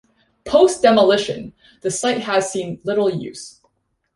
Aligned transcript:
Post-demolition, 0.45 1.53
the 1.81 1.91
site 1.91 2.21
has 2.21 2.51
seen 2.51 2.79
little 2.83 3.07
use. 3.11 3.61